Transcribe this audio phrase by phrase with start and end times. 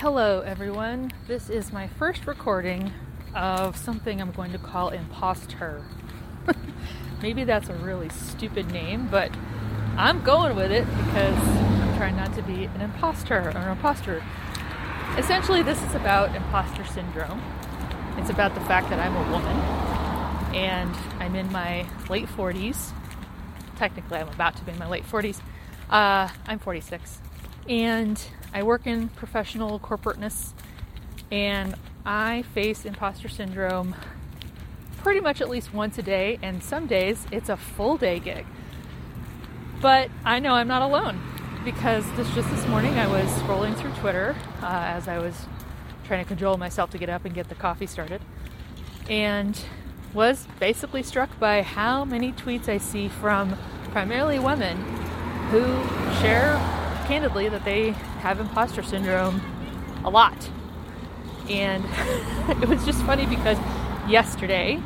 [0.00, 1.12] Hello, everyone.
[1.26, 2.90] This is my first recording
[3.34, 5.82] of something I'm going to call ImpostHER.
[7.22, 9.30] Maybe that's a really stupid name, but
[9.98, 14.24] I'm going with it because I'm trying not to be an imposter or an imposter.
[15.18, 17.42] Essentially, this is about imposter syndrome.
[18.16, 19.54] It's about the fact that I'm a woman
[20.56, 22.94] and I'm in my late 40s.
[23.76, 25.42] Technically, I'm about to be in my late 40s.
[25.90, 27.18] Uh, I'm 46.
[27.70, 28.20] And
[28.52, 30.54] I work in professional corporateness
[31.30, 33.94] and I face imposter syndrome
[34.98, 38.44] pretty much at least once a day, and some days it's a full day gig.
[39.80, 41.22] But I know I'm not alone
[41.64, 45.46] because this just this morning I was scrolling through Twitter uh, as I was
[46.04, 48.20] trying to control myself to get up and get the coffee started,
[49.08, 49.62] and
[50.12, 53.56] was basically struck by how many tweets I see from
[53.92, 54.76] primarily women
[55.50, 55.62] who
[56.20, 56.58] share
[57.10, 59.40] candidly that they have imposter syndrome
[60.04, 60.48] a lot.
[61.48, 61.84] And
[62.62, 63.58] it was just funny because
[64.08, 64.76] yesterday,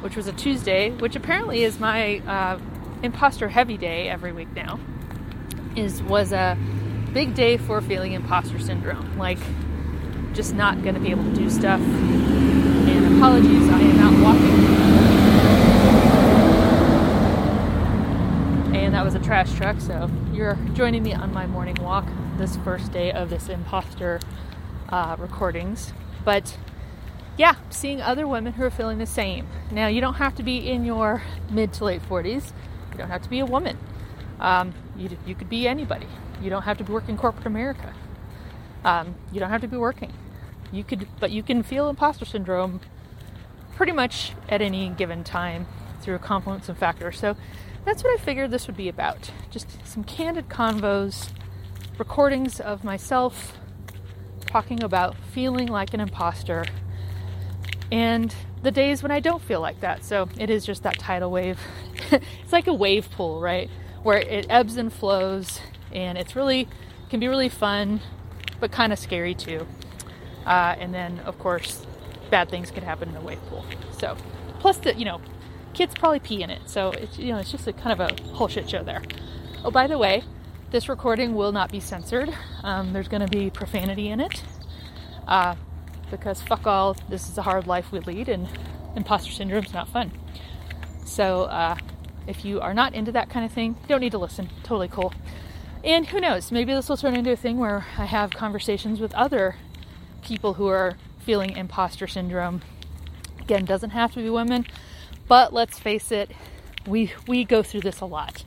[0.00, 2.58] which was a Tuesday, which apparently is my uh,
[3.02, 4.80] imposter heavy day every week now,
[5.76, 6.56] is was a
[7.12, 9.18] big day for feeling imposter syndrome.
[9.18, 9.38] Like
[10.32, 11.82] just not going to be able to do stuff.
[11.82, 14.78] And apologies, I am out walking.
[18.74, 22.04] And that was a trash truck, so you're joining me on my morning walk
[22.36, 24.18] this first day of this imposter
[24.88, 25.92] uh, recordings.
[26.24, 26.58] But
[27.36, 29.46] yeah, seeing other women who are feeling the same.
[29.70, 32.50] Now, you don't have to be in your mid to late 40s,
[32.90, 33.78] you don't have to be a woman.
[34.40, 36.08] Um, you, you could be anybody.
[36.42, 37.94] You don't have to be working corporate America.
[38.84, 40.12] Um, you don't have to be working.
[40.72, 42.80] You could, but you can feel imposter syndrome
[43.76, 45.68] pretty much at any given time
[46.00, 47.16] through a confluence of factors.
[47.16, 47.36] So
[47.88, 49.30] that's what I figured this would be about.
[49.48, 51.30] Just some candid convos,
[51.98, 53.56] recordings of myself
[54.44, 56.66] talking about feeling like an imposter
[57.90, 60.04] and the days when I don't feel like that.
[60.04, 61.58] So it is just that tidal wave.
[62.10, 63.70] it's like a wave pool, right?
[64.02, 65.58] Where it ebbs and flows
[65.90, 66.68] and it's really
[67.08, 68.02] can be really fun
[68.60, 69.66] but kind of scary too.
[70.44, 71.86] Uh, and then of course
[72.28, 73.64] bad things could happen in a wave pool.
[73.98, 74.14] So
[74.58, 75.22] plus the you know
[75.78, 76.60] kids probably pee in it.
[76.66, 79.00] So it's you know it's just a kind of a whole shit show there.
[79.64, 80.24] Oh, by the way,
[80.72, 82.34] this recording will not be censored.
[82.64, 84.42] Um, there's going to be profanity in it.
[85.26, 85.54] Uh,
[86.10, 88.48] because fuck all, this is a hard life we lead, and
[88.96, 90.10] imposter syndrome is not fun.
[91.04, 91.76] So, uh,
[92.26, 94.48] if you are not into that kind of thing, you don't need to listen.
[94.62, 95.12] Totally cool.
[95.84, 99.14] And who knows, maybe this will turn into a thing where I have conversations with
[99.14, 99.56] other
[100.22, 102.62] people who are feeling imposter syndrome.
[103.40, 104.66] Again, doesn't have to be women,
[105.28, 106.30] but let's face it,
[106.86, 108.44] we we go through this a lot,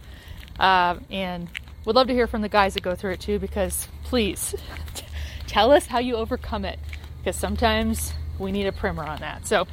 [0.60, 1.48] uh, and
[1.86, 3.40] would love to hear from the guys that go through it too.
[3.40, 4.56] Because please,
[5.48, 6.80] tell us how you overcome it,
[7.20, 9.46] because sometimes we need a primer on that.
[9.46, 9.68] So,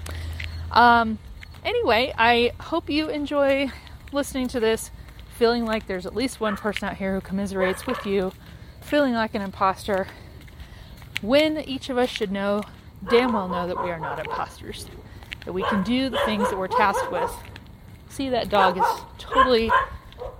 [0.70, 1.18] um,
[1.64, 3.70] anyway, I hope you enjoy
[4.12, 4.90] listening to this,
[5.36, 8.32] feeling like there's at least one person out here who commiserates with you,
[8.82, 10.06] feeling like an imposter.
[11.22, 12.62] When each of us should know,
[13.10, 14.86] damn well know that we are not imposters
[15.44, 17.30] that we can do the things that we're tasked with.
[18.08, 18.84] See, that dog is
[19.18, 19.70] totally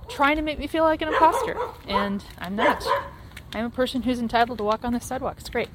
[0.09, 2.85] trying to make me feel like an imposter, and I'm not.
[3.53, 5.37] I'm a person who's entitled to walk on the sidewalk.
[5.39, 5.69] It's great.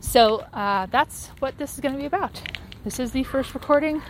[0.00, 2.42] So uh, that's what this is going to be about.
[2.84, 4.02] This is the first recording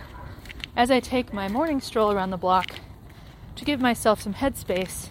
[0.75, 2.75] as I take my morning stroll around the block
[3.55, 5.09] to give myself some headspace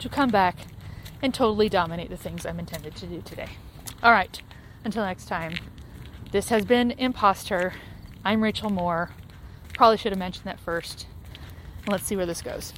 [0.00, 0.56] to come back
[1.22, 3.50] and totally dominate the things I'm intended to do today.
[4.02, 4.42] All right,
[4.84, 5.54] until next time,
[6.32, 7.74] this has been ImpostHER.
[8.26, 9.10] I'm Rachel Moore.
[9.74, 11.06] Probably should have mentioned that first.
[11.86, 12.72] Let's see where this goes.